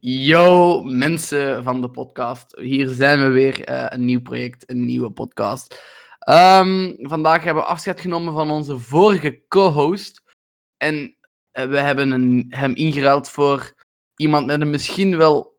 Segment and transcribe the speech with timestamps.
[0.00, 2.56] Yo, mensen van de podcast.
[2.60, 3.64] Hier zijn we weer.
[3.64, 5.82] eh, een nieuw project, een nieuwe podcast.
[6.18, 10.22] Ehm, vandaag hebben we afscheid genomen van onze vorige co-host.
[10.76, 11.14] En
[11.50, 12.10] eh, we hebben
[12.48, 13.72] hem ingeruild voor
[14.16, 15.56] iemand met een misschien wel.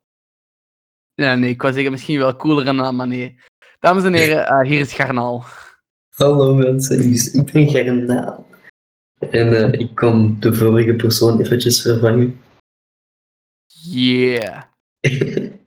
[1.14, 3.40] Ja, nee, ik wou zeggen misschien wel coolere naam, maar nee.
[3.80, 5.44] Dames en heren, eh, hier is Garnaal.
[6.16, 8.48] Hallo mensen, ik- ben Gernaal.
[9.20, 12.42] En ik kom de vorige persoon eventjes vervangen.
[13.84, 14.64] Yeah.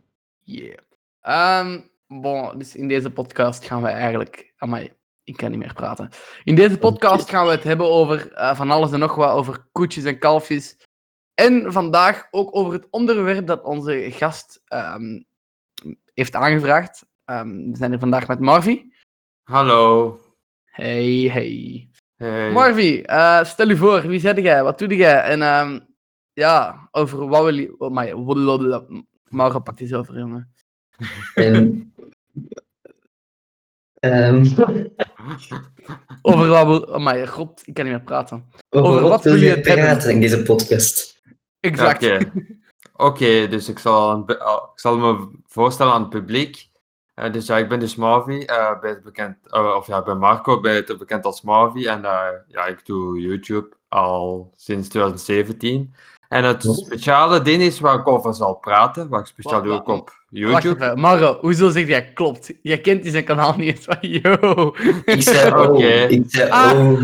[0.45, 0.79] Yeah.
[1.21, 4.53] Ehm, bon, dus in deze podcast gaan we eigenlijk.
[4.57, 4.93] Amai,
[5.25, 6.11] ik kan niet meer praten.
[6.45, 9.67] In deze podcast gaan we het hebben over eh, van alles en nog wat, over
[9.73, 10.77] koetjes en kalfjes.
[11.35, 15.21] En vandaag ook over het onderwerp dat onze gast ehm,
[16.15, 17.07] heeft aangevraagd.
[17.25, 18.93] Ehm, we zijn hier vandaag met Marvi.
[19.43, 20.21] Hallo.
[20.65, 21.89] Hey, hey.
[22.17, 22.51] Hey.
[22.51, 24.63] Marvi, eh, stel je voor, wie zet jij?
[24.63, 25.23] Wat doe jij?
[25.23, 25.79] En ehm,
[26.33, 27.75] ja, over wat wil je...
[27.79, 28.13] Oh, my,
[29.29, 30.53] Mauro pakt eens over, jongen.
[31.35, 31.93] En,
[33.95, 34.45] ehm,
[36.23, 36.81] Over wat wil...
[36.81, 38.49] Oh my god, ik kan niet meer praten.
[38.71, 39.85] over, Over wat wat wil je je het hebben?
[39.85, 41.21] praten in deze podcast?
[41.61, 42.27] Exact.
[42.97, 44.37] Oké, dus ik zal, uh,
[44.73, 46.71] ik zal me voorstellen aan het publiek.
[47.15, 50.19] Eh, dus ja, ik ben dus Marvi, eh, beter bekend, eh, of ja, ik ben
[50.19, 51.87] Marco, beter bekend als Marvi.
[51.87, 55.95] En eh, ja, ik doe YouTube al sinds 2017.
[56.33, 59.89] En het speciale ding is waar ik over zal praten, waar ik speciaal doe ook
[59.89, 60.85] op Wacht YouTube.
[60.85, 62.53] even, Maro, hoezo zeg jij klopt?
[62.63, 64.75] Jij kent die zijn kanaal niet eens van, yo.
[65.05, 65.69] Ik zei Oké.
[65.69, 66.79] oh, ik zei Ah.
[66.79, 67.01] oh.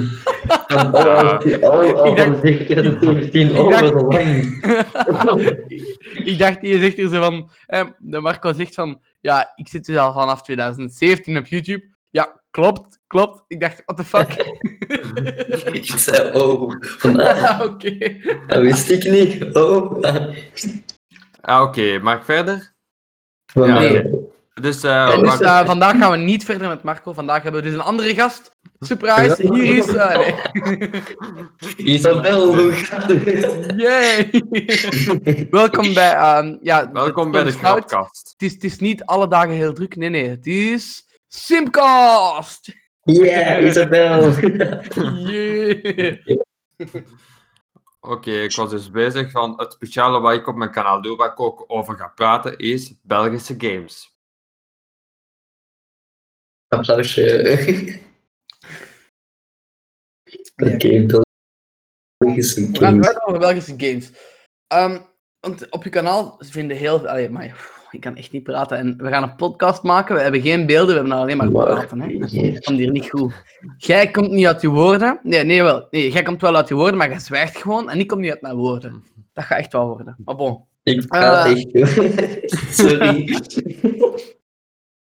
[0.67, 1.69] Van oh, Ja.
[1.69, 4.43] oh, oh, Ik dacht- van 17 oh, dacht- wat lang.
[6.31, 7.51] ik dacht, je zegt hier zo van...
[7.67, 9.01] Eh, de Marco zegt van...
[9.21, 11.85] Ja, ik zit dus al vanaf 2017 op YouTube.
[12.11, 13.45] Ja, klopt, klopt.
[13.49, 14.57] Ik dacht, what the fuck?
[15.73, 16.73] Ik zei oh.
[16.81, 18.17] Van, ah, Oké.
[18.47, 19.55] dat wist ik niet.
[19.55, 20.03] Oh.
[21.41, 22.75] Ah, Oké, mag ik verder?
[23.55, 24.03] Ja.
[24.61, 27.13] Dus, eh, dus, eh, vandaag gaan we niet verder met Marco.
[27.13, 28.51] Vandaag hebben we dus een andere gast.
[28.81, 29.55] Surprise, Ja.
[29.55, 29.87] hier is...
[29.87, 30.91] eh, nee.
[31.95, 33.73] Isabel, hoe gaat het?
[33.77, 34.31] Yay!
[35.51, 36.13] Welkom bij...
[36.13, 37.53] ehm, ja, welkom bij de.
[37.53, 38.35] Grapcast.
[38.39, 39.97] Het is, het is niet alle dagen heel druk.
[39.97, 40.29] Nee, nee.
[40.29, 41.07] Het is...
[41.29, 42.73] Simcast!
[43.09, 44.33] Yeah, Isabel.
[45.31, 46.27] Yeah!
[48.01, 51.33] Oké, ik was dus bezig van het speciale wat ik op mijn kanaal doe, waar
[51.33, 54.17] ik ook over ga praten, is Belgische games.
[56.69, 57.23] Applausje.
[60.75, 61.07] Oké,
[62.17, 63.07] Belgische We gaan games.
[63.07, 64.13] verder over Belgische games.
[64.67, 65.01] Ehm,
[65.41, 67.09] want op je kanaal vinden heel veel...
[67.09, 68.79] Allee, maar ik kan echt niet praten.
[68.79, 70.15] En we gaan een podcast maken.
[70.15, 72.01] We hebben geen beelden, we hebben alleen maar Maar- praten.
[72.01, 72.19] Hè.
[72.19, 73.33] Dat komt hier niet goed.
[73.77, 75.21] Jij komt niet uit je woorden.
[75.23, 75.87] Nee, nee, wel.
[75.91, 77.91] Nee, jij komt wel uit je woorden, maar jij zwijgt gewoon.
[77.91, 79.05] En ik kom niet uit mijn woorden.
[79.33, 80.17] Dat gaat echt wel worden.
[80.25, 80.65] Maar bon.
[80.83, 81.53] Ik praat Eh.
[81.73, 82.75] echt.
[82.81, 83.39] Sorry.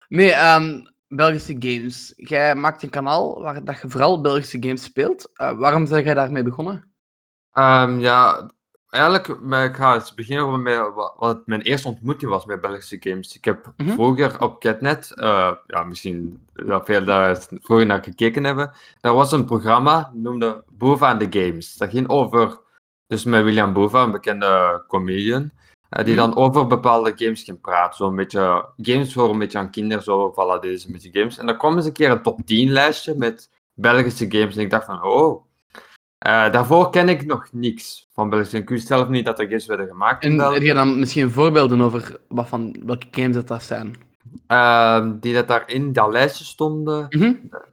[0.07, 2.13] Nee, ehm, Belgische games.
[2.15, 5.29] Jij maakt een kanaal waar dat je vooral Belgische games speelt.
[5.33, 6.91] Eh, waarom ben jij daarmee begonnen?
[7.51, 8.51] Ehm, ja,
[8.91, 10.79] eigenlijk, maar ik ga eens beginnen met
[11.17, 13.35] wat, mijn eerste ontmoeting was met Belgische games.
[13.35, 13.89] Ik heb Mhm.
[13.91, 19.31] vroeger op Catnet, eh, ja, misschien dat veel daar vroeger naar gekeken hebben, daar was
[19.31, 21.75] een programma, noemde Boeva en de Games.
[21.77, 22.59] Dat ging over,
[23.07, 25.51] dus met William Boeva, een bekende comedian,
[25.89, 26.23] eh, die Mhm.
[26.23, 27.95] dan over bepaalde games ging praten.
[27.95, 31.37] Zo'n beetje, games voor een beetje aan kinderen, zo, voilà, deze beetje games.
[31.37, 34.55] En dan kwam eens een keer een top 10 lijstje met Belgische games.
[34.55, 35.43] En ik dacht van, oh,
[36.21, 38.57] eh, daarvoor ken ik nog niks van Belgische.
[38.57, 41.81] Ik wist zelf niet dat er games werden gemaakt En heb je dan misschien voorbeelden
[41.81, 43.95] over wat van, welke games dat, dat zijn?
[44.47, 47.07] Ehm, die dat daar in dat lijstje stonden.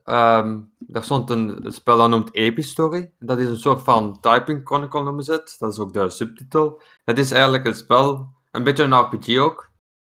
[0.04, 3.10] Ehm, daar stond een, een spel dat noemt Epistory.
[3.18, 5.56] Dat is een soort van typing chronicle noemen ze het.
[5.58, 6.80] Dat is ook de subtitel.
[7.04, 9.70] Het is eigenlijk een spel, een beetje een RPG ook.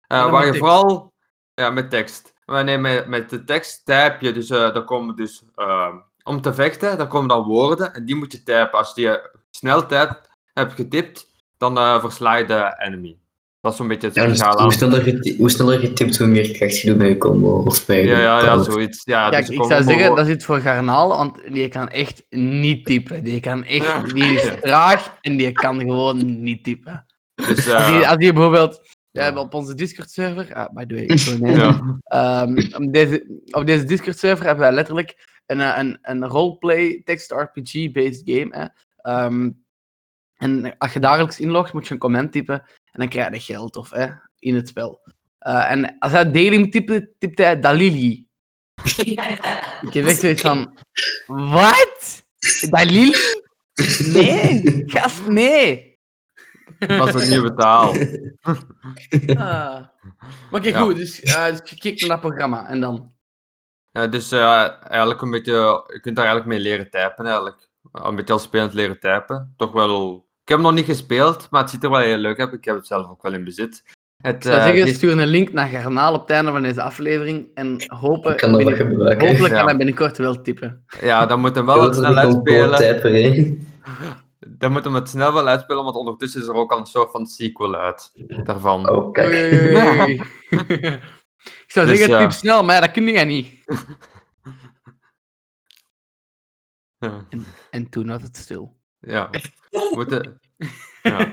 [0.07, 0.59] eh, waar je tekst.
[0.59, 1.13] vooral,
[1.53, 2.33] ja, met tekst.
[2.45, 6.53] Wanneer met, met de tekst type je, dus eh daar komen dus, ehm, om te
[6.53, 8.71] vechten, daar komen dan woorden en die moet je typen.
[8.71, 11.25] Als je die snel typt, hebt getipt,
[11.57, 13.17] dan eh versla je de enemy.
[13.61, 16.51] Dat is zo'n beetje het Ja, dus hoe, sneller geti- hoe sneller getipt, hoe meer
[16.51, 17.63] kracht je doet bij je combo.
[17.65, 19.01] Of je Ja, ja, ja, zoiets.
[19.03, 22.23] Ja, Kijk, dus ik zou zeggen, dat is iets voor Garnaal, want die kan echt
[22.29, 23.23] niet typen.
[23.23, 24.01] Die kan echt, Ja.
[24.01, 27.05] die is traag en die kan gewoon niet typen.
[27.35, 28.79] Dus, Als eh, die, als die bijvoorbeeld,
[29.11, 29.23] we Ja.
[29.23, 31.55] hebben op onze Discord-server, ah, by the way, nee.
[31.55, 31.99] ja.
[32.03, 37.31] Ehm, op, deze, op deze Discord-server hebben wij letterlijk een, eh, een, een roleplay text
[37.31, 38.47] RPG-based game.
[38.49, 38.65] Hè.
[38.97, 39.49] Ehm,
[40.37, 43.75] en als je dagelijks inlogt, moet je een comment typen en dan krijg je geld
[43.75, 44.07] of, hè,
[44.39, 45.01] in het spel.
[45.39, 48.27] Eh, en als hij daily moet typen, typt hij Dalili.
[49.81, 50.77] Ik heb echt zoiets van,
[51.25, 52.23] wat?
[52.69, 53.15] Dalili?
[54.13, 55.97] Nee, gast, nee.
[56.79, 57.97] Dat is ook niet betaald.
[59.35, 59.87] Ah.
[60.51, 60.79] Maar oké, Ja.
[60.81, 60.95] goed.
[60.95, 63.12] Dus, eh, dus je kijkt naar dat programma en dan?
[63.93, 65.53] Ja, dus eh, eigenlijk een beetje,
[65.93, 67.69] je kunt daar eigenlijk mee leren typen eigenlijk.
[67.91, 69.53] Een beetje als spelend leren typen.
[69.57, 72.39] Toch wel, ik heb hem nog niet gespeeld, maar het ziet er wel heel leuk
[72.39, 72.53] uit.
[72.53, 73.83] Ik heb het zelf ook wel in bezit.
[74.17, 76.81] Het, Ik zou eh, zeggen, stuur een link naar Garnaal op het einde van deze
[76.81, 79.27] aflevering en hopen, Ik kan binnen- gebruiken.
[79.27, 79.57] hopelijk Ja.
[79.59, 80.83] kan hij binnenkort wel typen.
[81.01, 83.67] ja, dan moet hem wel is snel uitspelen.
[84.57, 87.11] Dan moet hem het snel wel uitspelen, want ondertussen is er ook al een soort
[87.11, 88.11] van sequel uit
[88.43, 88.89] daarvan.
[88.89, 89.31] Oh, kijk.
[91.43, 92.21] Ik zou Dus, zeggen, ja.
[92.21, 93.63] typ snel, maar dat kun jij niet.
[96.97, 97.25] Ja.
[97.71, 98.75] En toen had het stil.
[98.99, 99.29] ja.
[99.93, 100.39] Moeten-
[101.03, 101.31] ja.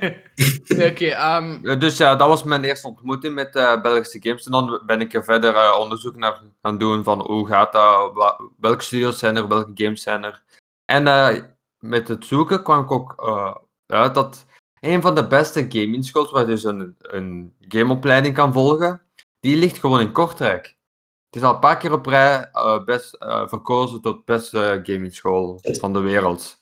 [0.67, 4.45] Nee, Oké, ehm, Ja, Dus ja, dat was mijn eerste ontmoeting met eh, Belgische games.
[4.47, 8.13] En dan ben ik er verder eh, onderzoek naar gaan doen van hoe gaat dat,
[8.15, 10.43] wa- welke studios zijn er, welke games zijn er.
[10.85, 11.43] En eh,
[11.79, 13.55] met het zoeken kwam ik ook eh,
[13.87, 14.47] uit dat
[14.81, 19.03] een van de beste gaming schools, waar je dus een, een gameopleiding kan volgen,
[19.41, 20.77] die ligt gewoon in Kortrijk.
[21.27, 25.15] Het is al een paar keer op rij eh, best, eh, verkozen tot beste gaming
[25.15, 26.61] school van de wereld.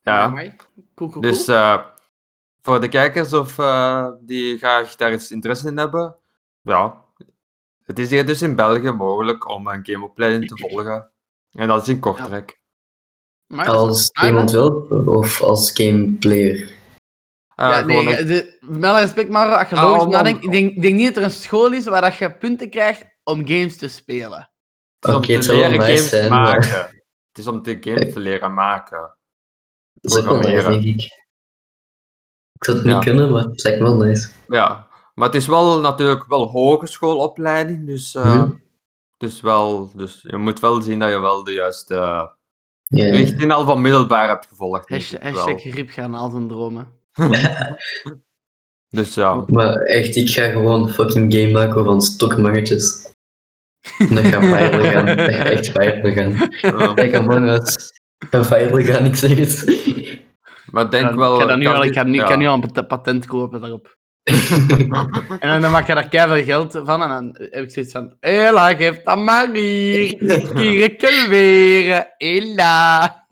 [0.00, 0.22] Ja.
[0.22, 0.56] amai.
[0.94, 1.84] Cool, cool, Dus eh,
[2.62, 6.16] voor de kijkers of eh, die graag daar iets interesse in hebben,
[6.60, 7.04] ja,
[7.84, 11.10] het is hier dus in België mogelijk om een gameopleiding te volgen.
[11.52, 12.60] En dat is in Kortrijk.
[13.46, 14.70] Maar- Als iemand wil,
[15.06, 16.80] of als gameplayer.
[17.62, 20.50] Eh, ja, nee, een- de, met alle respect, Maro, als je Ah, logisch nadenkt, ik
[20.50, 23.88] denk, niet dat er een school is waar dat je punten krijgt om games te
[23.88, 24.50] spelen.
[24.98, 26.70] het is om Oké, te het leren nice games zijn, maar maken.
[27.28, 29.16] Het is om de games te leren maken.
[29.92, 31.00] dat is ook wel nice, denk ik.
[32.52, 33.00] Ik zou het niet Ja.
[33.02, 34.30] kunnen, maar het lijkt wel nice.
[34.48, 38.50] Ja, maar het is wel natuurlijk wel hogeschoolopleiding, dus, eh, Mhm.
[39.16, 42.26] dus, wel, dus je moet wel zien dat je wel de juiste eh,
[42.86, 43.10] Ja, ja.
[43.10, 44.88] richting al van middelbaar hebt gevolgd.
[44.88, 47.00] Hashtag, hashtag griep gaan al zijn dromen.
[48.88, 49.44] Dus ja.
[49.46, 53.12] Maar echt, ik ga gewoon fucking game maken van stokmannetjes.
[53.98, 55.06] En dat gaat viral gaan.
[55.06, 56.50] Dat gaat echt viral gaan.
[56.50, 57.92] eh, Dat gaat man uit.
[58.30, 59.64] Dat gaat viral gaan, ik zeg het.
[60.70, 61.34] maar denk Ja, wel...
[61.34, 62.26] ik, ga dat nu kan al, ik, ga nu, ik ja.
[62.26, 63.96] kan nu al een pat- patent kopen daarop.
[65.40, 68.16] En dan maak je daar keihard geld van en dan heb ik zoiets van...
[68.20, 70.16] Hela, geef dat maar hier.
[70.54, 72.14] Kierke weer.
[72.16, 73.26] Hela.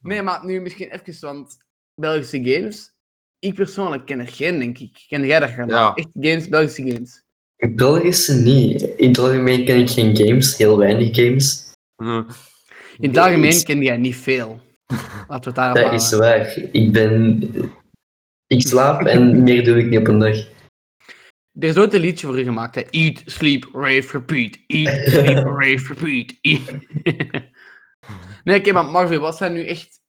[0.00, 1.56] Nee, maar nu misschien even, want
[1.94, 2.92] Belgische games...
[3.38, 5.04] Ik persoonlijk ken er geen, denk ik.
[5.08, 5.68] Ken jij dat gaan?
[5.68, 5.94] Ja.
[5.94, 7.22] Echt games, Belgische games.
[7.56, 8.82] Belgische niet.
[8.82, 11.72] In het algemeen ken ik geen games, heel weinig games.
[11.96, 12.22] Hm.
[12.98, 14.60] In het algemeen ken jij niet veel.
[14.86, 16.56] Laten we het daarop Dat is waar.
[16.72, 17.42] Ik ben...
[18.46, 20.36] Ik slaap en meer doe ik niet op een dag.
[21.58, 22.82] Er is ooit een liedje voor u gemaakt, hè.
[22.90, 24.58] Eat, sleep, rave, repeat.
[24.66, 26.34] Eat, sleep, rave, repeat.
[26.40, 26.72] Eat.
[28.44, 30.00] nee, oké, maar Marvel, wat zijn nu echt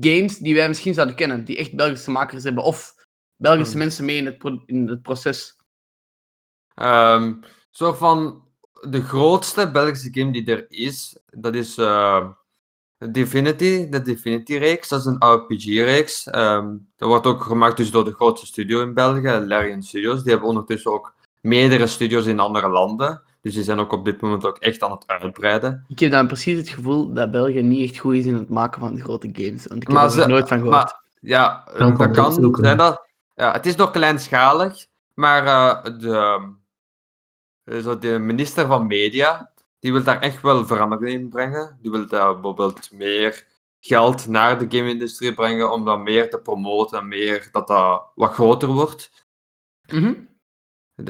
[0.00, 2.94] games die wij misschien zouden kennen, die echt Belgische makers hebben, of
[3.36, 3.80] Belgische Hmm.
[3.82, 5.56] mensen mee in het, pro- in het proces?
[6.74, 7.34] Ehm,
[7.70, 8.42] zo van
[8.80, 12.28] de grootste Belgische game die er is, dat is eh,
[13.10, 14.88] Divinity, de Divinity-reeks.
[14.88, 16.26] Dat is een RPG-reeks.
[16.26, 20.22] Ehm, dat wordt ook gemaakt dus door de grootste studio in België, Larian Studios.
[20.22, 23.22] Die hebben ondertussen ook meerdere studios in andere landen.
[23.44, 25.84] Dus die zijn ook op dit moment ook echt aan het uitbreiden.
[25.88, 28.80] Ik heb dan precies het gevoel dat België niet echt goed is in het maken
[28.80, 30.74] van grote games, want ik heb Maar er ze- nooit van gehoord.
[30.76, 32.32] Maar ja, dat kan.
[32.54, 36.40] Zijn dat, ja, het is nog kleinschalig, maar eh, de,
[37.64, 41.78] eh, zo de minister van Media, die wil daar echt wel verandering in brengen.
[41.82, 43.46] Die wil daar bijvoorbeeld meer
[43.80, 48.32] geld naar de game-industrie brengen om dat meer te promoten en meer dat dat wat
[48.32, 49.10] groter wordt.
[49.86, 50.14] Mhm.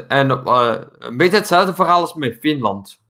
[0.09, 3.03] En eh, een beetje hetzelfde verhaal als met Finland.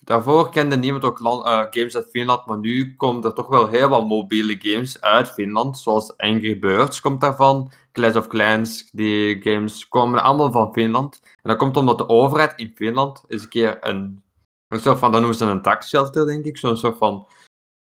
[0.00, 3.88] Daarvoor kende niemand ook eh, games uit Finland, maar nu komen er toch wel heel
[3.88, 9.88] wat mobiele games uit Finland, zoals Angry Birds komt daarvan, Clash of Clans, die games
[9.88, 11.20] komen allemaal van Finland.
[11.22, 14.22] En dat komt omdat de overheid in Finland eens een keer een,
[14.68, 17.28] een soort van, dat noemen ze een tax shelter, denk ik, zo'n soort van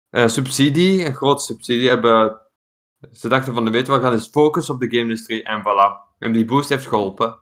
[0.10, 2.42] eh, subsidie, een grote subsidie hebben.
[3.12, 6.16] Ze dachten van, weet we gaan eens focussen op de game-industrie en voilà.
[6.20, 7.40] En die boost heeft geholpen.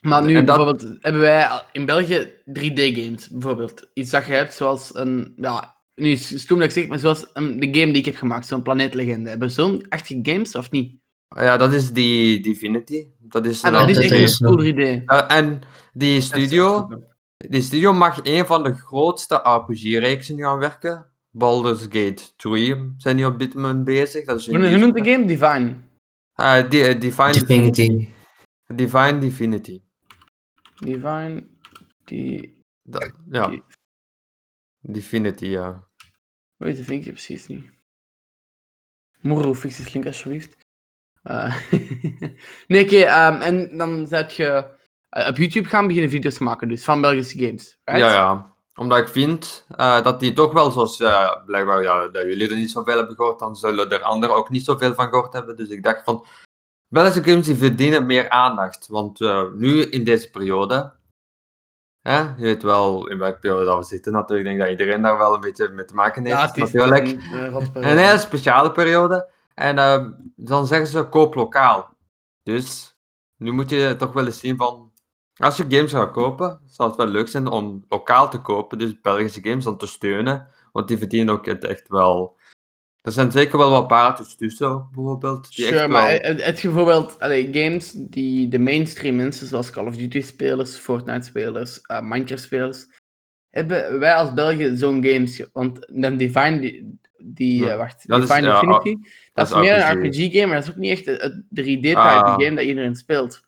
[0.00, 3.88] Maar nu En dat- bijvoorbeeld hebben wij in België 3D-games, bijvoorbeeld.
[3.94, 6.98] Iets dat je hebt zoals een, ja, nu is het stom dat ik zeg, maar
[6.98, 9.28] zoals een, de game die ik heb gemaakt, zo'n planeetlegende.
[9.28, 10.94] Hebben we zo'n achtige games of niet?
[11.36, 13.06] Ja, dat is die Divinity.
[13.18, 14.78] Dat is Ah, een dat is echt een cool 3D.
[15.06, 15.60] Eh, en
[15.92, 16.88] die studio,
[17.36, 21.06] die studio mag een van de grootste RPG-reeksen gaan werken.
[21.30, 24.24] Baldur's Gate 3 zijn die op dit moment bezig.
[24.24, 25.24] Dat is een Hoe noemt de game?
[25.26, 25.74] Divine.
[26.68, 28.08] Die, eh, Divine, Divinity.
[28.74, 29.80] Divine Divinity.
[30.80, 31.46] Divine.
[32.04, 32.56] Die.
[33.30, 33.62] Ja, die-
[34.80, 35.86] Divinity, ja.
[36.56, 37.70] Weet je, vind ik precies niet.
[39.20, 40.56] Moero, fix die link alsjeblieft.
[41.22, 41.54] Eh,
[42.68, 44.76] nee, oké, ehm, en dan zet je
[45.08, 47.78] eh, op YouTube gaan beginnen video's maken, dus van Belgische games.
[47.84, 48.00] right?
[48.00, 48.56] Ja, ja.
[48.74, 50.96] Omdat ik vind eh, dat die toch wel, zoals
[51.46, 54.64] blijkbaar ja, dat jullie er niet zoveel hebben gehoord, dan zullen er anderen ook niet
[54.64, 55.56] zoveel van gehoord hebben.
[55.56, 56.26] Dus ik dacht van,
[56.88, 58.86] Belgische games die verdienen meer aandacht.
[58.86, 60.92] Want eh, nu in deze periode,
[62.00, 65.02] hè, je weet wel in welke periode dat we zitten natuurlijk, ik denk dat iedereen
[65.02, 66.36] daar wel een beetje mee te maken heeft.
[66.36, 67.06] Ja, het is natuurlijk.
[67.06, 67.70] een.
[67.72, 69.30] Een hele speciale periode.
[69.54, 71.96] En eh, dan zeggen ze koop lokaal.
[72.42, 72.96] Dus
[73.36, 74.92] nu moet je toch wel eens zien van.
[75.36, 79.00] Als je games gaat kopen, zou het wel leuk zijn om lokaal te kopen, dus
[79.00, 80.48] Belgische games dan te steunen.
[80.72, 82.37] Want die verdienen ook het echt wel.
[83.08, 85.54] Er zijn zeker wel wat pareltjes tussen, bijvoorbeeld.
[85.56, 86.18] Die Sure, echt maar wel...
[86.20, 91.26] het, het bijvoorbeeld allee, games die de mainstream mensen, zoals Call of Duty spelers, Fortnite
[91.26, 92.86] spelers, eh, Minecraft spelers,
[93.50, 95.42] hebben wij als Belgen zo'n games.
[95.52, 98.96] Want dan Divine, die, die Ja, eh, wacht, dat is, ja, Infinity,
[99.32, 99.90] dat, is is meer RPG.
[99.90, 102.32] een RPG-game, maar dat is ook niet echt het- het 3D-type Ah.
[102.34, 103.40] game dat iedereen speelt.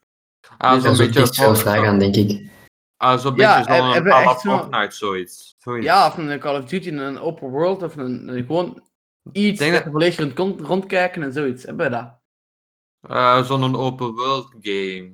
[0.57, 1.43] Ah, dus zo'n Dat is ook beetje.
[1.43, 2.49] veel vraag aan, denk ik.
[2.97, 3.93] Ah, zo'n Ja, beetje zo'n
[4.39, 5.55] zo- Fortnite, zoiets.
[5.57, 5.85] zoiets.
[5.85, 8.81] Ja, of een Call of Duty, een open world, of een, een gewoon
[9.31, 11.63] iets Denk dat je volledig rond, rondkijken en zoiets.
[11.63, 12.19] Hebben we dat?
[13.01, 15.13] Eh, zo'n open world game.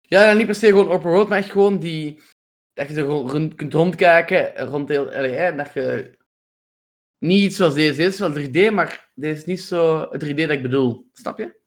[0.00, 2.22] Ja, dan niet per se gewoon open world, maar echt gewoon die...
[2.74, 5.12] Dat je zo gewoon rond, kunt rondkijken, eh, rond heel...
[5.12, 6.16] allee, hè, dat je...
[7.18, 7.96] Niet iets zoals deze.
[7.96, 8.32] Deze is wel
[8.70, 11.08] 3D, maar deze is niet zo het 3D dat ik bedoel.
[11.12, 11.60] Snap je?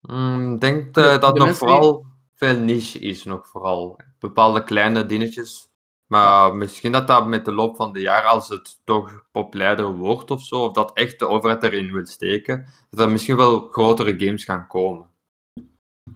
[0.00, 4.00] Mm, Ik denk De- eh, dat de nog vooral veel niche is, nog vooral.
[4.18, 5.68] Bepaalde kleine dingetjes.
[6.12, 10.30] Maar misschien dat dat met de loop van de jaren, als het toch populairder wordt
[10.30, 14.14] of zo, of dat echt de overheid erin wil steken, dat er misschien wel grotere
[14.18, 15.06] games gaan komen.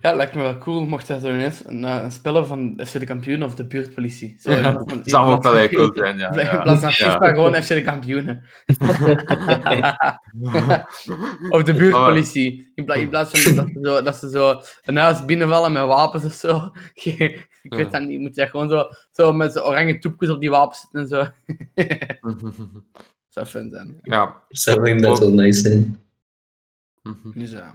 [0.01, 2.11] Ja, lijkt me wel cool mocht dat zo ineens een, eh, een
[2.45, 4.35] van FC de kampioen of de buurtpolitie.
[4.39, 6.31] Zo, Ja, van- in zou ook wel heel cool zijn, ja.
[6.35, 6.61] In ja.
[6.61, 6.95] plaats van Ja.
[7.11, 8.43] FIFA gewoon FC de kampioenen.
[11.49, 12.71] Of de buurtpolitie.
[12.75, 15.85] In, pla in plaats van dat ze, zo, dat ze zo een huis binnenvallen met
[15.85, 16.71] wapens of zo.
[17.63, 18.19] ik weet dat niet.
[18.19, 21.27] Moet je gewoon zo, zo met zo'n oranje toepjes op die wapens zitten en zo.
[23.27, 23.99] zou fun zijn.
[24.01, 24.43] ja.
[24.49, 25.99] Zou inderdaad wel nice zijn.
[27.33, 27.67] Dus, eh,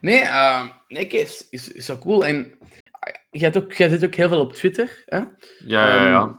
[0.00, 2.26] nee, eh, nee Kees, is, is zo cool.
[2.26, 2.58] En
[3.00, 5.02] eh, jij, ook, jij zit ook heel veel op Twitter.
[5.06, 5.18] Hè?
[5.18, 5.26] Ja,
[5.64, 6.20] ja, ja.
[6.20, 6.32] Ehm,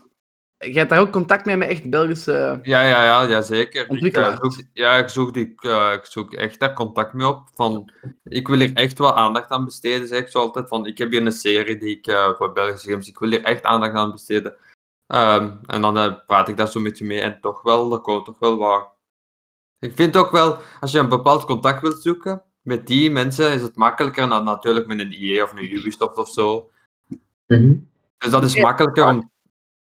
[0.58, 2.60] jij hebt daar ook contact mee met echt Belgische.
[2.64, 3.90] Ja, ja, ja, ja zeker.
[3.90, 7.50] Ik, eh, zoek, ja, ik zoek, die, eh, ik zoek echt daar contact mee op.
[7.56, 7.92] Van,
[8.24, 10.68] ik wil hier echt wel aandacht aan besteden, zeg ik zo altijd.
[10.68, 13.64] Van, ik heb hier een serie die ik voor Belgische games, ik wil hier echt
[13.64, 14.56] aandacht aan besteden.
[15.08, 18.26] Ehm, en dan praat ik daar zo met je mee en toch wel, er komt
[18.26, 18.90] toch wel wat.
[19.80, 23.62] Ik vind ook wel, als je een bepaald contact wilt zoeken met die mensen, is
[23.62, 26.70] het makkelijker dan natuurlijk met een EA of een Ubisoft of zo.
[27.48, 27.74] Mhm.
[28.18, 28.62] Dus dat is Ja.
[28.62, 29.32] makkelijker om.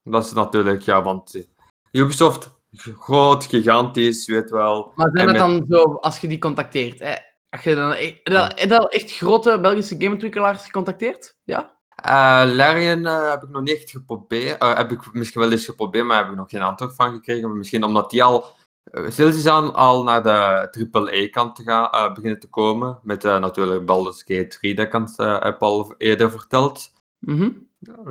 [0.03, 1.43] Dat is natuurlijk, ja, want eh,
[1.91, 2.51] Ubisoft,
[3.00, 4.91] groot, gigantisch, je weet wel.
[4.96, 7.00] Maar zijn het met- dan zo, als je die contacteert?
[7.00, 7.13] Hè?
[7.50, 11.36] Als je dan, e- heb je al- heb je al echt grote Belgische gameontwikkelaars gecontacteerd?
[11.43, 11.72] Ja?
[11.96, 14.62] Eh Larian eh, heb ik nog niet echt geprobeerd.
[14.62, 17.48] Eh, heb ik misschien wel eens geprobeerd, maar heb ik nog geen antwoord van gekregen.
[17.48, 18.46] Maar misschien omdat die al
[18.93, 23.00] uh, stilletjes aan al naar de AAA-kant te gaan, eh, beginnen te komen.
[23.03, 26.91] Met eh, natuurlijk Baldur's Gate 3, dat eh, heb ik al eerder verteld.
[27.19, 27.50] Mhm.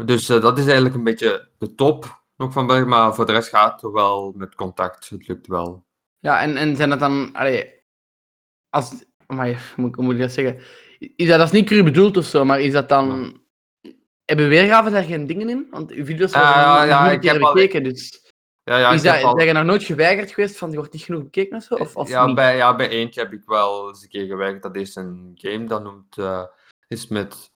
[0.05, 2.85] Dus eh, dat is eigenlijk een beetje de top nog van België.
[2.85, 5.09] Maar voor de rest gaat het wel met contact.
[5.09, 5.85] Het lukt wel.
[6.19, 7.31] Ja, en, en zijn dat dan...
[7.33, 7.71] Allee,
[8.71, 9.05] als...
[9.27, 10.59] Amai, hoe moet, ik dat zeggen?
[11.17, 13.41] Is dat, dat is niet cru bedoeld of zo, maar is dat dan...
[14.25, 15.67] Hebben weergaven daar geen dingen in?
[15.71, 18.22] Want uw video's worden Eh, nog ja, ik heb al- bekeken, dus...
[18.65, 21.03] Ja, ja, is dat, al- ben je nog nooit geweigerd geweest van, die wordt niet
[21.03, 21.75] genoeg bekeken of zo?
[21.75, 22.35] Of, of ja, niet?
[22.35, 24.63] bij, ja, bij eentje heb ik wel eens een keer gewerkt.
[24.63, 26.19] Dat is een game, dat noemt...
[26.19, 26.45] eh,
[26.89, 27.51] is met...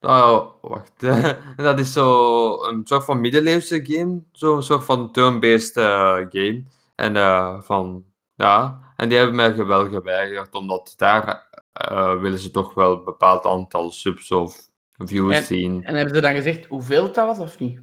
[0.00, 1.00] Oh, wacht.
[1.56, 4.22] dat is zo een soort van middeleeuwse game.
[4.32, 6.64] Zo'n soort van turn-based eh, game.
[6.94, 8.04] En eh, van...
[8.34, 11.44] Ja, en die hebben mij wel geweigerd, omdat daar
[12.20, 15.84] willen ze toch wel een bepaald aantal subs of views En- zien.
[15.84, 17.80] En hebben ze dan gezegd hoeveel dat was of niet?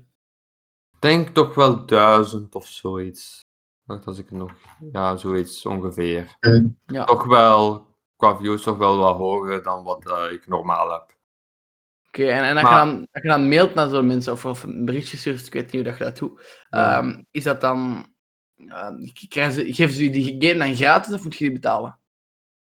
[1.04, 3.46] Ik denk toch wel duizend of zoiets.
[3.84, 4.52] Wacht, als ik nog...
[4.92, 6.38] Ja, zoiets ongeveer.
[6.86, 7.04] Ja.
[7.04, 11.16] toch wel, qua views, toch wel wat hoger dan wat eh, ik normaal heb.
[12.08, 14.46] Oké, en, en als, Maar- je dan, als je dan mailt naar zo'n mensen of,
[14.46, 16.98] of een berichtje stuurt, ik weet niet hoe dat je dat doet, Ja.
[16.98, 18.06] ehm, is dat dan...
[19.30, 22.00] krijgen ze, geven ze je die game dan gratis of moet je die betalen?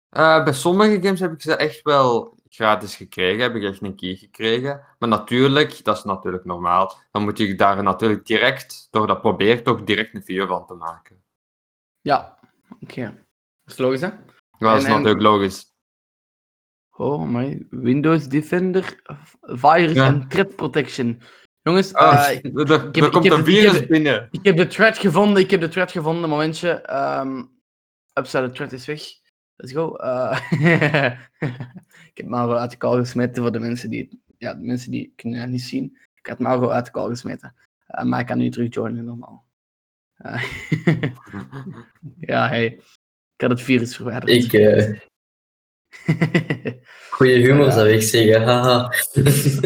[0.10, 3.96] Eh, bij sommige games heb ik ze echt wel gratis gekregen, heb ik echt een
[3.96, 4.82] key gekregen.
[5.00, 9.64] Maar natuurlijk, dat is natuurlijk normaal, dan moet je daar natuurlijk direct, door dat probeer
[9.64, 11.24] toch direct een video van te maken.
[12.02, 12.40] Ja,
[12.80, 13.02] oké.
[13.64, 14.10] Dat is logisch, hè?
[14.58, 15.74] Dat is En- en- natuurlijk logisch.
[16.98, 19.02] Oh, my Windows Defender,
[19.42, 20.06] Virus Ja.
[20.06, 21.22] en Threat Protection.
[21.62, 24.28] Jongens, Ah, eh, er er heb- komt ik heb een het- ik heb virus binnen.
[24.32, 26.94] ik heb de thread gevonden, ik heb de thread gevonden, momentje.
[27.20, 27.60] Um,
[28.14, 29.02] upside, de thread is weg.
[29.56, 29.96] Let's go.
[29.96, 30.40] Eh,
[32.12, 35.14] ik heb Mauro uit de kal gesmeten voor de mensen die, ja, de mensen die
[35.16, 35.98] kunnen het niet zien.
[36.16, 37.56] Ik had Mauro uit de kal gesmeten.
[37.88, 39.48] Eh, maar ik kan nu terug joinen, normaal.
[40.16, 40.44] Eh,
[42.32, 42.66] ja, hey.
[43.36, 44.32] Ik had het virus verwijderd.
[44.32, 44.52] Ik,
[47.10, 48.92] goede humor zou ik zeggen, haha.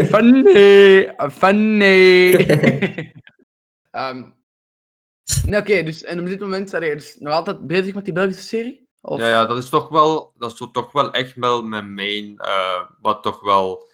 [0.06, 1.14] Funny!
[1.32, 2.34] Funny!
[3.92, 4.30] Ehm,
[5.46, 8.14] nee, oké, dus en op dit moment zijn je dus nog altijd bezig met die
[8.14, 8.89] Belgische serie?
[9.02, 9.20] Of...
[9.20, 12.82] Ja, ja, dat is toch wel, dat is toch wel echt wel mijn main, eh,
[13.02, 13.88] wat toch wel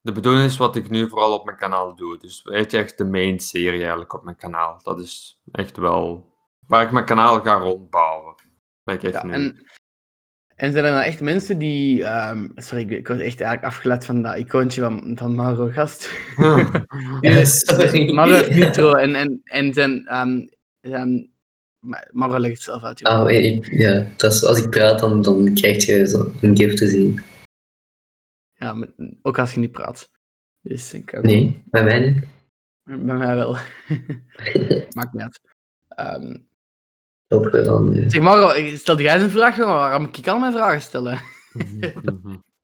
[0.00, 2.18] de bedoeling is wat ik nu vooral op mijn kanaal doe.
[2.18, 4.80] Dus weet je, echt de main serie eigenlijk op mijn kanaal.
[4.82, 6.34] Dat is echt wel
[6.66, 8.34] waar ik mijn kanaal ga rondbouwen.
[8.84, 9.32] Ben ik echt Ja, nu.
[9.32, 9.66] en,
[10.54, 12.04] en zijn er nou echt mensen die...
[12.04, 16.10] ehm, sorry, ik, ik was echt eigenlijk afgeleid van dat icoontje van, van Mauro Gast.
[17.20, 18.12] Ja, sorry.
[18.14, 20.06] Mauro intro en, en, en zijn...
[20.06, 20.40] ehm
[20.80, 21.30] zijn
[22.10, 22.98] Mauro legt het zelf uit.
[22.98, 23.08] joh.
[23.12, 26.76] Ah, ik, ja, dat is, als ik praat, dan, dan krijg je zo een gift
[26.76, 27.20] te zien.
[28.54, 30.10] Ja, met- ook als je niet praat.
[30.60, 31.22] Dus ik ook.
[31.22, 32.24] Nee, bij mij niet.
[32.84, 33.56] Bij mij wel.
[34.96, 35.40] Maakt niet uit.
[35.88, 36.36] Ehm,
[37.28, 40.80] eh, zeg Mauro, stel jij eens een vraag, maar waarom moet ik al mijn vragen
[40.82, 41.20] stellen?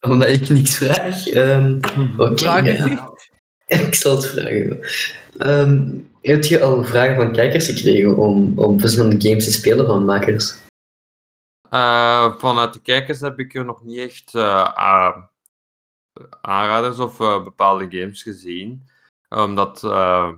[0.01, 1.27] omdat ik niks vraag.
[1.29, 1.79] Ehm
[2.17, 2.87] Oké, Vraag ja.
[2.87, 3.31] is
[3.87, 4.81] Ik zal het vragen.
[5.39, 10.05] Ehm, heb je al vragen van kijkers gekregen om, om verschillende games te spelen van
[10.05, 10.61] makers?
[11.71, 15.19] Eh, vanuit de kijkers heb ik er nog niet echt eh,
[16.41, 18.87] aanraders of eh, bepaalde games gezien.
[19.29, 20.33] Omdat uh,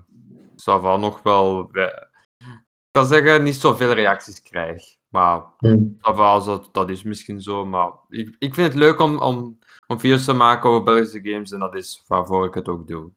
[0.56, 4.82] Sava nog wel, we- ik kan zeggen, niet zoveel reacties krijg.
[5.08, 5.78] Maar Hm.
[6.00, 7.66] Sava, dat, dat is misschien zo.
[7.66, 11.52] Maar ik, ik vind het leuk om, om, om video's te maken over Belgische games
[11.52, 13.10] en dat is waarvoor ik het ook doe.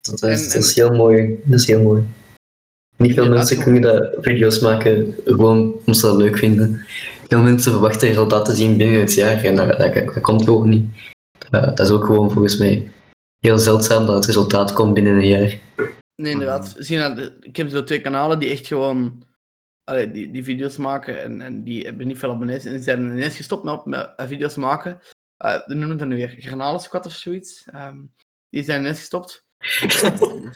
[0.00, 1.40] Dat is, En- dat is heel mooi.
[1.44, 2.02] Dat is heel mooi.
[2.96, 6.84] Niet veel mensen dat- kunnen dat video's maken gewoon omdat ze dat leuk vinden.
[7.28, 10.68] Veel mensen verwachten resultaten te zien binnen het jaar en dat, dat, dat komt gewoon
[10.68, 10.90] niet.
[11.50, 12.90] Eh, dat is ook gewoon volgens mij
[13.38, 15.58] heel zeldzaam dat het resultaat komt binnen een jaar.
[16.22, 16.74] Nee, inderdaad.
[16.78, 19.22] Zie je nou, de- ik heb zo twee kanalen die echt gewoon
[19.84, 22.64] allee, die, die video's maken en, en die hebben niet veel abonnees.
[22.64, 25.00] En die zijn ineens gestopt met, met eh, video's maken.
[25.44, 27.64] Uh, we noemen het dan nu weer Granalensquad of zoiets.
[27.72, 27.98] Ehm,
[28.48, 29.44] die zijn ineens gestopt.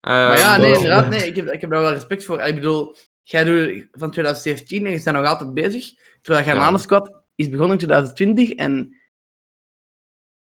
[0.00, 2.40] Maar ja, nee, inderdaad, nee, ik heb, ik heb daar wel respect voor.
[2.40, 5.92] Ik bedoel, jij doet van 2017 en je bent nog altijd bezig.
[6.22, 8.96] Terwijl Granalensquad is begonnen in 2020 en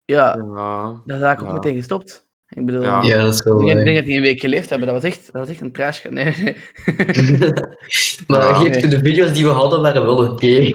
[0.05, 1.01] ja, ja.
[1.05, 1.53] daar is eigenlijk ook Ja.
[1.53, 2.27] meteen gestopt.
[2.47, 3.01] Ik bedoel, Ja.
[3.03, 4.87] Ja, dat is wel ik denk, ik dat die een week geleefd hebben.
[4.87, 6.03] Dat was echt, dat was echt een trash.
[6.03, 6.55] Nee, nee.
[8.27, 8.53] maar Ja.
[8.53, 10.71] geef de video's die we hadden waren wel oké.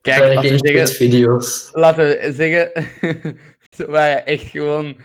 [0.00, 1.68] Kijk, waren laten we geen zeggen, video's.
[1.72, 2.70] laten we zeggen
[3.76, 4.96] ze waren echt gewoon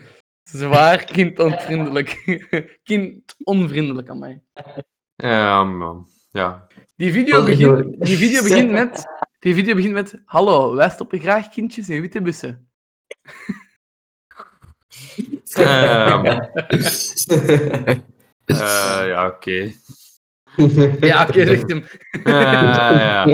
[0.52, 2.40] zwaar kindonvriendelijk.
[2.84, 4.42] kindonvriendelijk aan mij.
[5.16, 5.94] Ja, maar,
[6.30, 6.66] ja.
[6.96, 9.06] Die video, begint, die video begint met...
[9.38, 10.22] Die video begint met...
[10.24, 12.58] Hallo, wij stoppen graag kindjes in witte bussen.
[15.52, 16.26] Ehm,
[18.46, 19.72] eh, ja, oké.
[21.00, 21.84] Ja, oké, zegt hem.
[22.24, 23.24] Eh, ja.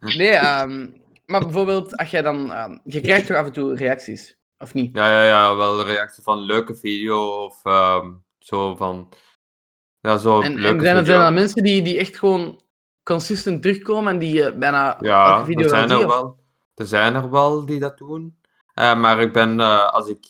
[0.00, 0.88] Nee, ehm,
[1.26, 2.52] maar bijvoorbeeld, als jij dan...
[2.52, 4.94] ehm, je krijgt toch af en toe reacties, of niet?
[4.96, 9.08] Ja, ja, ja, wel een reactie van leuke video of ehm, zo van.
[10.00, 12.60] Ja, zo En, en zijn er, er mensen die, die echt gewoon
[13.02, 16.38] consistent terugkomen en die eh, bijna Ja, video er zijn er wel.
[16.74, 18.38] Er zijn er wel die dat doen.
[18.74, 20.26] Eh, maar ik ben, eh, als ik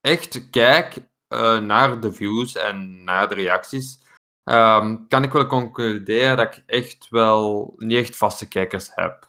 [0.00, 1.08] echt kijk
[1.62, 4.00] naar de views en naar de reacties,
[4.44, 9.28] ehm, kan ik wel concluderen dat ik echt wel niet echt vaste kijkers heb.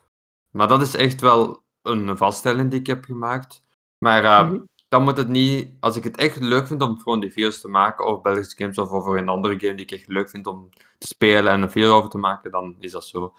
[0.52, 3.64] Maar dat is echt wel een vaststelling die ik heb gemaakt.
[4.04, 4.60] Maar eh, Mhm.
[4.88, 7.68] dan moet het niet, als ik het echt leuk vind om gewoon die video's te
[7.68, 10.70] maken over Belgische games of over een andere game die ik echt leuk vind om
[10.98, 13.34] te spelen en een video over te maken, dan is dat zo.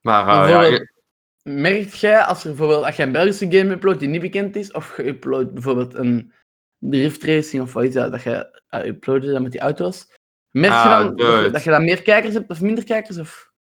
[0.00, 0.86] Maar eh, ja,
[1.42, 4.72] Merkt jij, als, er bijvoorbeeld, als je een Belgische game uploadt die niet bekend is,
[4.72, 6.32] of je uploadt bijvoorbeeld een
[6.78, 10.16] drift racing of wat is dat, dat je uh, uploadt dan met die auto's,
[10.50, 11.50] merk je Ah, dan dat je, dude.
[11.50, 13.18] dat je dan meer kijkers hebt of minder kijkers?
[13.18, 13.52] Of...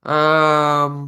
[0.00, 1.06] Ehm,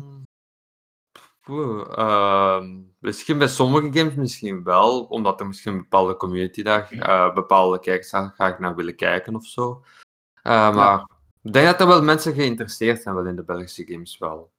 [1.47, 7.35] ehm, misschien bij sommige games misschien wel, omdat er misschien een bepaalde community daar, eh,
[7.35, 9.83] bepaalde kijkers daar graag naar willen kijken of zo.
[10.43, 11.07] Eh, maar
[11.43, 14.53] ik denk dat er wel mensen geïnteresseerd zijn wel in de Belgische games wel.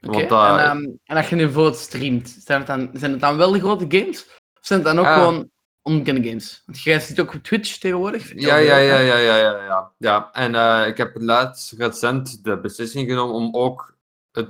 [0.00, 3.52] Want, en, en als je nu bijvoorbeeld streamt, zijn het, dan, zijn het dan wel
[3.52, 4.26] de grote games?
[4.28, 5.14] Of zijn het dan ook Ah.
[5.14, 5.50] gewoon
[5.82, 6.62] onbekende games?
[6.66, 8.32] Want jij zit ook op Twitch tegenwoordig.
[8.34, 9.92] Ja, ja, ja, ja, ja, ja, ja.
[9.98, 10.32] ja.
[10.32, 13.98] En ik heb laatst recent de beslissing genomen om ook
[14.32, 14.48] het,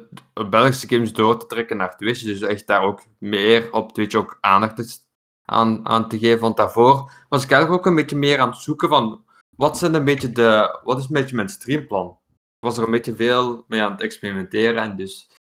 [0.51, 2.23] Belgische games door te trekken naar Twitch.
[2.23, 5.05] Dus echt daar ook meer op Twitch ook aandacht
[5.45, 6.40] aan, aan te geven.
[6.40, 9.25] Want daarvoor was ik eigenlijk ook een beetje meer aan het zoeken van
[9.57, 12.19] wat zijn een beetje de, wat is een beetje mijn streamplan?
[12.59, 15.31] Was er een beetje veel mee aan het experimenteren en dus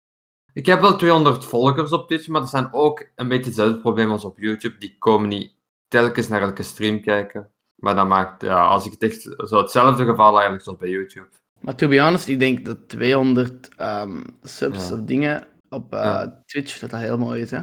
[0.52, 4.10] Ik heb wel 200 volgers op Twitch, maar dat zijn ook een beetje hetzelfde probleem
[4.10, 4.78] als op YouTube.
[4.78, 5.54] Die komen niet
[5.88, 7.50] telkens naar elke stream kijken.
[7.74, 11.39] Maar dat maakt, ja, als ik het echt zo hetzelfde geval eigenlijk zoals bij YouTube.
[11.60, 14.94] Maar to be honest, ik denk dat 200 ehm, subs Ja.
[14.94, 16.42] of dingen op eh, Ja.
[16.46, 17.56] Twitch, dat dat heel mooi is, hè?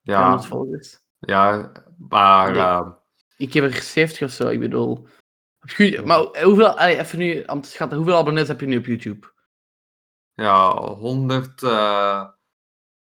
[0.00, 0.98] Ja, 200 volgers.
[1.18, 2.60] ja maar Nee.
[2.60, 2.88] eh,
[3.36, 5.06] Ik heb er 70 of zo, ik bedoel.
[6.04, 9.32] Maar hoeveel, allee, even nu om te schatten, hoeveel abonnees heb je nu op YouTube?
[10.34, 12.28] ja, 100, eh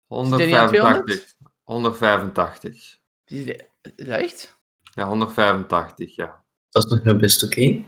[0.08, 1.34] Zit je niet aan 185.
[1.62, 2.98] 185.
[3.24, 3.56] Is
[3.96, 4.58] echt?
[4.94, 6.44] Ja, 185, ja.
[6.70, 7.84] Dat is nog best oké.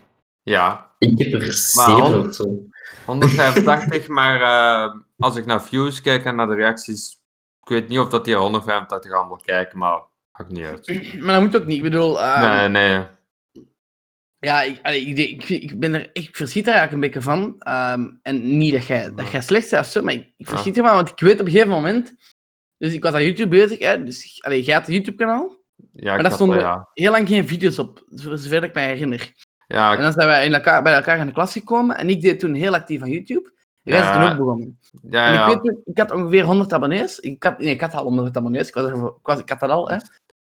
[0.51, 2.67] Ja, Ik heb er Maar zeven hond- of zo.
[3.05, 7.19] 185, maar eh, als ik naar views kijk en naar de reacties,
[7.63, 10.01] ik weet niet of dat die 185 allemaal kijken, maar
[10.33, 11.15] maakt niet uit.
[11.21, 11.77] Maar dat moet ook niet.
[11.77, 13.07] Ik bedoel, ehm, Nee, nee.
[14.39, 17.55] ja, ik, ik, ik, ik ben er, ik verschiet daar eigenlijk een beetje van.
[17.59, 20.77] ehm, en niet dat jij, dat jij slecht bent of zo, maar ik, ik verschiet
[20.77, 22.15] ervan, want ik weet op een gegeven moment.
[22.79, 25.57] Dus ik was aan YouTube bezig, hè, dus allee, jij had een YouTube-kanaal.
[25.93, 26.89] Ja, Maar ik daar stonden ja.
[26.95, 29.33] heel lang geen video's op, zover ik me herinner.
[29.67, 32.21] Ja, En dan zijn wij in elkaar, bij elkaar in de klas gekomen en ik
[32.21, 33.53] deed toen heel actief aan YouTube.
[33.83, 34.13] Jij is Ja.
[34.23, 34.79] toen ook begonnen.
[35.11, 35.47] ja, ja.
[35.47, 37.19] ik, weet, toen- ik had ongeveer 100 abonnees.
[37.21, 38.69] Ik had, nee, ik had al 100 abonnees.
[38.69, 39.97] Ik, was er, ik, was, ik had dat al, hè.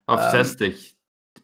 [0.05, 0.93] Of ehm, 60.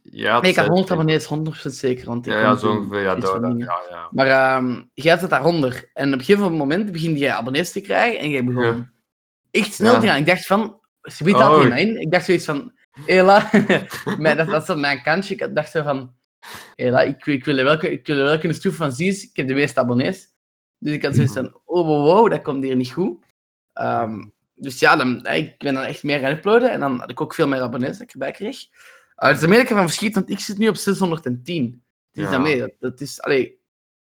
[0.04, 0.92] Ja, Nee, ik had 100 60.
[0.92, 2.06] abonnees, 100% zeker.
[2.06, 3.54] Want ik Ja, ja, zo ongeveer, ja, door dat.
[3.58, 4.08] Ja, ja.
[4.12, 5.90] Maar ehm jij zit daaronder.
[5.94, 8.90] En op een gegeven moment begin je abonnees te krijgen en jij begon
[9.52, 10.18] echt snel te gaan.
[10.18, 12.02] Ik dacht van, ze biedt mij in.
[12.02, 12.72] Ik dacht zoiets van,
[13.06, 13.50] Ela,
[14.18, 15.36] mijn- dat, dat is mijn kantje.
[15.36, 16.14] Ik dacht zo van,
[16.76, 19.36] Ela, ik, ik, wil er wel, ik wil er wel kunnen stoeven van, zie ik
[19.36, 20.30] heb de meeste abonnees.
[20.78, 23.26] Dus ik had zoiets van, oh wow, wow, dat komt hier niet goed.
[23.74, 24.26] Ehm,
[24.56, 27.34] dus ja, dan, ik ben dan echt meer gaan uploaden en dan had ik ook
[27.34, 28.58] veel meer abonnees dat ik erbij kreeg.
[29.24, 31.84] Uh, dus daarmee dat ik ervan verschiet, want ik zit nu op 610.
[32.12, 32.30] Dus Ja.
[32.32, 33.60] daarmee, dat, dat is, allee,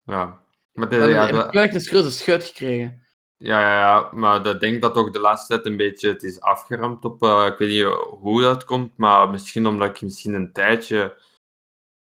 [0.04, 0.40] ja.
[0.72, 3.02] Maar de, dan ja, heb ik een grote scheut gekregen.
[3.36, 6.40] Ja, ja, ja, maar ik denk dat toch de laatste tijd een beetje het is
[6.40, 7.22] afgeramd op.
[7.22, 11.16] eh, ik weet niet hoe dat komt, maar misschien omdat ik misschien een tijdje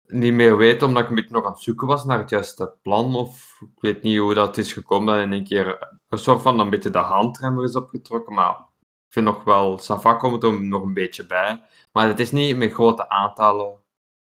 [0.07, 2.75] niet meer weet, omdat ik een beetje nog aan het zoeken was naar het juiste
[2.83, 3.15] plan.
[3.15, 6.59] Of ik weet niet hoe dat is gekomen, dat in één keer een soort van
[6.59, 8.35] een beetje de handremmer is opgetrokken.
[8.35, 11.63] Maar ik vind nog wel, Sava komt er nog een beetje bij.
[11.93, 13.81] Maar het is niet met grote aantallen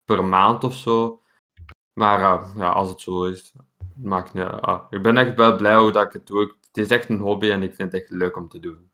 [0.05, 1.21] per maand of zo.
[1.93, 3.53] Maar eh, ja, als het zo is,
[3.95, 6.55] maakt niet ah, Ik ben echt wel blij hoe dat ik het doe.
[6.67, 8.91] Het is echt een hobby en ik vind het echt leuk om te doen.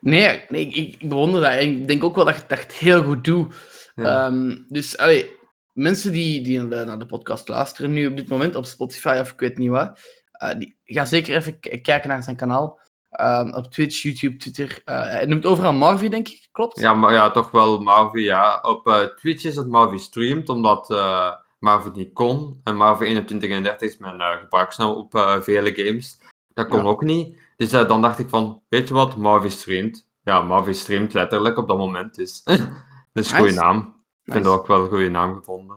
[0.00, 1.50] Nee, nee ik, ik, bewonder dat.
[1.50, 3.54] En ik denk ook wel dat je dat je het heel goed doet.
[3.94, 4.26] Ja.
[4.26, 5.37] Ehm, dus allee,
[5.78, 9.18] mensen die, die naar de- naar de podcast luisteren nu op dit moment op Spotify
[9.20, 9.98] of ik weet niet wat,
[10.32, 12.80] eh, die, ga zeker even kijken naar zijn kanaal.
[13.10, 14.80] Ehm, op Twitch, YouTube, Twitter.
[14.84, 16.48] eh, hij noemt overal Marvy, denk ik.
[16.52, 16.80] Klopt?
[16.80, 18.58] Ja, maar ja, toch wel Marvy, ja.
[18.62, 22.60] Op eh, Twitch is het Marvy streamt, omdat eh Marvy niet kon.
[22.64, 26.18] En Marvy 2130 is mijn uh, gebruiksnaam op eh, vele games.
[26.54, 26.84] Dat kon Ja.
[26.84, 27.36] ook niet.
[27.56, 30.06] Dus eh, dan dacht ik van, weet je wat, Marvy streamt.
[30.24, 32.14] Ja, Marvy streamt letterlijk op dat moment.
[32.14, 32.42] Dus
[33.12, 33.97] dat is een goede naam.
[34.28, 35.76] Ik vind dat ook wel een goede naam gevonden.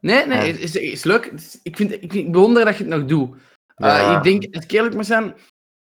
[0.00, 0.58] Nee, nee, Ja.
[0.58, 1.24] is, is, leuk.
[1.30, 3.36] Het is- Ik, vind, ik, bewonder dat je het nog doet.
[3.74, 5.34] Eh, ik denk, als ik eerlijk moet zijn,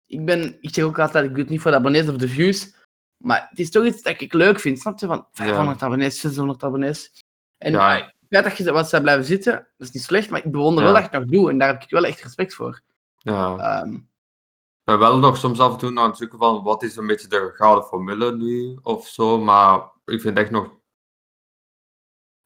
[0.06, 2.28] ik, ben, ik zeg ook altijd, ik doe het niet voor de abonnees of de
[2.28, 2.76] views,
[3.24, 5.06] maar het is toch iets dat ik leuk vind, snap je?
[5.06, 7.12] Van 500 abonnees, 600 abonnees.
[7.58, 7.92] En Ja.
[7.96, 10.84] het feit dat je wat zou blijven zitten, dat is niet slecht, maar ik bewonder
[10.84, 12.82] wel dat je het nog doet en daar heb ik wel echt respect voor.
[13.18, 13.58] Ja.
[13.58, 16.96] Ehm, Ik ben wel nog soms af en toe aan het zoeken van wat is
[16.96, 20.78] een beetje de gouden formule nu of zo, maar ik vind echt nog.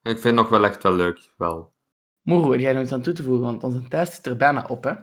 [0.04, 1.32] Ik vind nog wel echt wel leuk.
[1.38, 1.72] Wel.
[2.22, 3.46] Moero, heb jij nog iets aan toe te voegen?
[3.46, 4.94] Want onze tijd zit er bijna op, hè?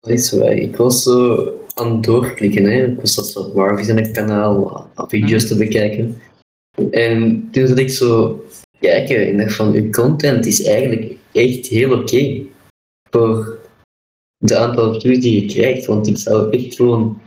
[0.00, 0.52] Dat is waar.
[0.52, 2.64] Ik was zo aan het doorklikken.
[2.64, 2.84] Hè.
[2.84, 6.20] Ik was dat zo op Marvis en het kanaal video's te bekijken.
[6.90, 8.44] En toen zat ik zo
[8.78, 12.42] kijken en dacht van, uw content is eigenlijk echt heel oké.
[13.10, 13.58] Voor
[14.36, 15.86] de aantal views die je krijgt.
[15.86, 17.20] Want ik zou echt gewoon,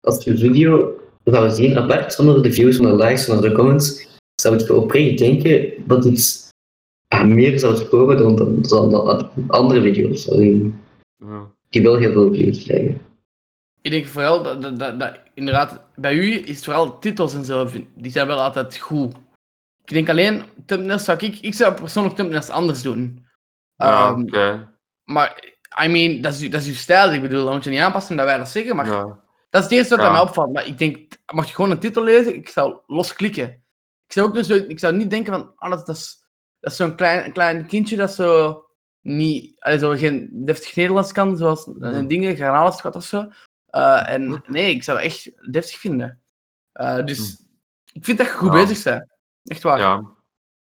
[0.00, 3.56] als je een video zou zien apart, zonder de views, zonder de likes, zonder de
[3.56, 4.11] comments,
[4.42, 6.48] zou ik oprecht denken dat het
[7.08, 10.30] ah, meer zou scoren dan, dan, dan, dan andere video's.
[10.30, 10.80] Alleen
[11.16, 11.50] Ja.
[11.68, 13.00] die wel heel veel views krijgen.
[13.82, 17.44] Ik denk vooral dat, dat, dat, dat- inderdaad, bij u is het vooral titels en
[17.44, 19.14] zo, die zijn wel altijd goed.
[19.84, 23.26] Ik denk alleen, thumbnails zou ik, ik zou persoonlijk thumbnails anders doen.
[23.76, 24.68] Ja, Ehm, oké.
[25.04, 25.44] Maar,
[25.84, 27.78] I mean, dat is, uw- dat is uw stijl, ik bedoel, dat moet je niet
[27.80, 29.02] aanpassen dat wij dat zeggen, maar Ja.
[29.50, 30.12] dat is het eerste wat Ja.
[30.12, 30.52] mij opvalt.
[30.52, 33.61] Maar ik denk, mocht je gewoon een titel lezen, ik zou losklikken.
[34.12, 36.24] Ik zou ook dus, ik zou niet denken van, ah, dat, dat is,
[36.60, 38.64] dat is zo'n klein, klein kindje dat zo
[39.00, 43.28] niet, zo geen deftig Nederlands kan, zoals uh, dingen, garnalenschat of zo.
[43.70, 46.22] Uh, en nee, ik zou het echt deftig vinden.
[46.74, 47.42] Uh, dus
[47.92, 48.52] ik vind dat je goed.
[48.52, 48.66] Ja.
[48.66, 49.06] bezig bent.
[49.44, 49.78] Echt waar.
[49.78, 50.10] Ja.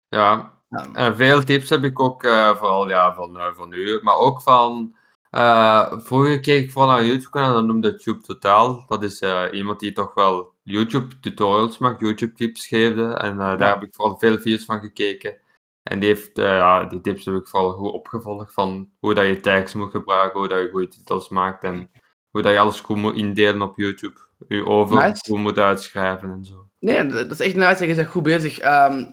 [0.08, 0.56] ja.
[0.68, 0.88] Ja.
[0.92, 4.42] En veel tips heb ik ook, eh, vooral ja, van, eh, van u, maar ook
[4.42, 4.95] van
[5.36, 8.84] Eh, vroeger keek ik vooral naar YouTube-kanaal, dat noemde Tube Totaal.
[8.88, 13.14] Dat is eh, iemand die toch wel YouTube-tutorials maakt, YouTube-tips geefde.
[13.14, 15.36] En eh, daar heb ik vooral veel video's van gekeken.
[15.82, 18.52] En die, heeft, ja, die tips heb ik vooral goed opgevolgd.
[18.52, 21.90] Van hoe dat je tags moet gebruiken, hoe dat je goede titels maakt en
[22.30, 24.18] hoe dat je alles goed moet indelen op YouTube.
[24.48, 25.24] Je over Nice.
[25.28, 26.68] goed moet uitschrijven en zo.
[26.78, 27.86] Nee, dat is echt nice.
[27.86, 28.58] Je bent goed bezig.
[28.58, 29.04] Ehm,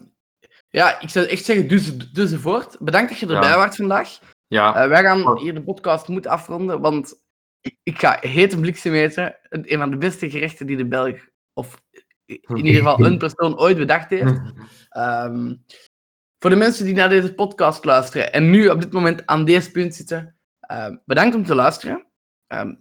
[0.70, 2.78] ja, ik zou echt zeggen, doe ze, doe ze voort.
[2.80, 3.58] Bedankt dat je erbij Ja.
[3.58, 4.20] waart vandaag.
[4.54, 7.22] Ja, Eh, wij gaan hier de podcast moeten afronden, want
[7.84, 9.36] ik, ga hete bliksem eten.
[9.50, 11.82] Een van de beste gerechten die de Belg, of
[12.26, 14.42] in ieder geval een persoon ooit bedacht heeft.
[14.90, 15.56] Ehm,
[16.40, 19.72] voor de mensen die naar deze podcast luisteren en nu op dit moment aan deze
[19.72, 22.06] punt zitten, ehm, bedankt om te luisteren.
[22.48, 22.74] Ehm,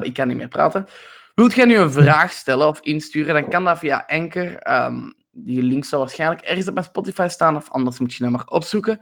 [0.00, 0.86] ik kan niet meer praten.
[1.34, 4.58] Wilt jij nu een vraag stellen of insturen, dan kan dat via Anchor.
[5.30, 8.46] Die link zal waarschijnlijk ergens op mijn Spotify staan, of anders moet je dat maar
[8.46, 9.00] opzoeken.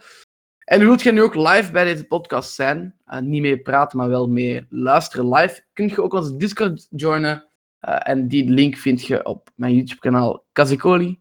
[0.65, 4.09] En wilt jij nu ook live bij deze podcast zijn, eh, niet mee praten, maar
[4.09, 7.49] wel mee luisteren live, kun je ook onze Discord joinen.
[7.79, 11.21] Eh, en die link vind je op mijn YouTube-kanaal Kazikoli.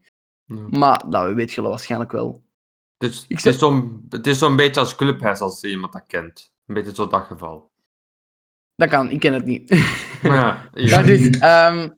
[0.69, 2.43] Maar dat weet je waarschijnlijk wel.
[2.97, 6.03] Dus Ik het, zeg- is zo'n, het is zo'n beetje als Clubhouse als iemand dat
[6.08, 6.51] kent.
[6.65, 7.71] Een beetje zo dat geval.
[8.75, 9.69] Dat kan, ik ken het niet.
[10.23, 10.97] Ja, ja.
[10.97, 11.89] Dat is, ehm,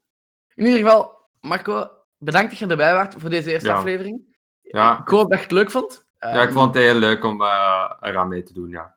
[0.55, 3.75] in ieder geval, Marco, bedankt dat je erbij was voor deze eerste Ja.
[3.75, 4.37] aflevering.
[4.61, 4.99] Ja.
[4.99, 6.04] Ik hoop dat je het leuk vond.
[6.19, 8.95] Ja, ik Ehm, vond het heel leuk om eh, eraan mee te doen, ja.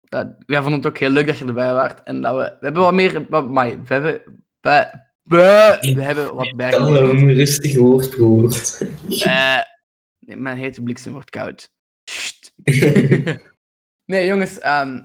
[0.00, 1.92] dat- wij vonden het ook heel leuk dat je erbij was.
[2.04, 3.26] En dat we, we hebben wat meer...
[3.28, 4.22] Wat, maar, we hebben...
[4.60, 4.90] We,
[5.22, 7.10] we, we hebben wat Kan bijgeleerd.
[7.10, 8.86] een rustig woord woord.
[9.24, 9.58] Eh,
[10.18, 11.70] nee, mijn hete bliksem wordt koud.
[14.06, 14.58] Nee, jongens.
[14.58, 15.02] ehm,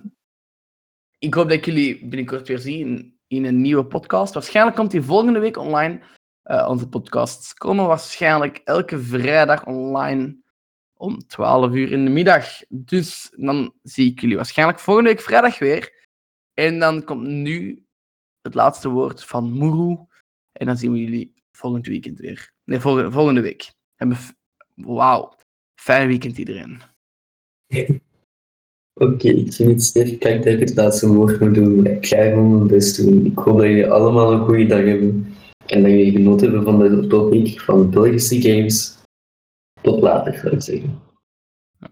[1.19, 4.33] ik hoop dat ik jullie binnenkort weer zie in, in een nieuwe podcast.
[4.33, 5.99] Waarschijnlijk komt die volgende week online.
[6.43, 10.35] Eh, onze podcasts komen waarschijnlijk elke vrijdag online
[10.99, 12.61] om 12 uur in de middag.
[12.67, 16.07] Dus dan zie ik jullie waarschijnlijk volgende week vrijdag weer.
[16.53, 17.83] En dan komt nu
[18.41, 19.97] het laatste woord van Muru.
[20.51, 22.51] En dan zien we jullie volgend weekend weer.
[22.63, 23.71] Nee, volgende, week.
[24.75, 25.33] Wauw.
[25.81, 26.81] Fijn weekend iedereen.
[28.93, 31.85] Oké, ik vind het sterk dat ik het laatste woord moet doen.
[31.85, 32.15] Ik ga.
[32.15, 32.33] Ik
[33.37, 35.35] hoop dat jullie allemaal een goede dag hebben.
[35.65, 38.98] En dat jullie genoten hebben van de topic van Belgische games.
[39.81, 41.01] Tot later, zou ik zeggen.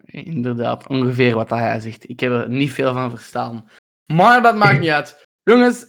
[0.05, 2.09] Inderdaad, ongeveer wat hij zegt.
[2.09, 3.69] Ik heb er niet veel van verstaan.
[4.05, 5.27] Maar dat maakt niet uit.
[5.43, 5.85] Jongens,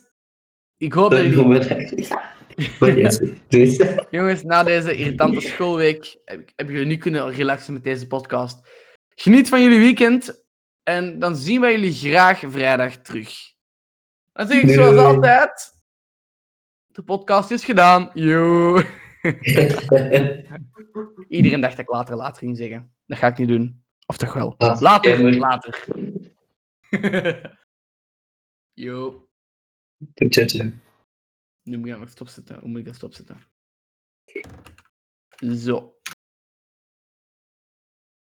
[0.77, 2.17] ik hoop dat jullie...
[3.49, 3.77] Doei.
[4.11, 8.69] Jongens, na deze irritante schoolweek heb- hebben jullie nu kunnen relaxen met deze podcast.
[9.15, 10.45] Geniet van jullie weekend
[10.83, 13.53] en dan zien wij jullie graag vrijdag terug.
[14.33, 15.73] Dan zeg ik zoals altijd:
[16.87, 18.11] de podcast is gedaan.
[18.15, 18.81] Yo.
[21.29, 22.93] Iedereen dacht dat ik later later ging zeggen.
[23.07, 23.85] Dat ga ik niet doen.
[24.07, 24.55] Of toch wel?
[24.59, 25.85] Later, later.
[28.73, 29.29] Yo.
[31.63, 32.59] Nu moet ik hem even stopzetten.
[32.59, 33.47] Hoe moet ik dat stopzetten?
[35.37, 35.95] Zo.